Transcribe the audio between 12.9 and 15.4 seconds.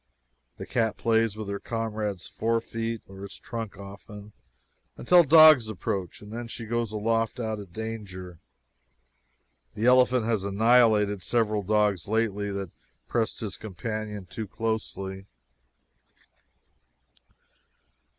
pressed his companion too closely.